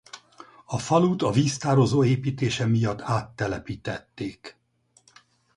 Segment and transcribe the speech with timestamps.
[0.65, 4.57] A falut a víztározó építése miatt áttelepítették.